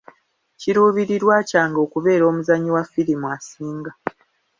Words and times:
Kiruubirirwa 0.59 1.35
kyange 1.49 1.79
okubeera 1.85 2.23
omuzannyi 2.31 2.69
wa 2.75 2.83
ffirimu 2.87 3.25
asinga. 3.35 3.91